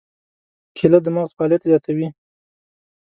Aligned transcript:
کېله 0.77 0.99
د 1.05 1.07
مغز 1.15 1.31
فعالیت 1.37 1.61
زیاتوي. 1.69 2.07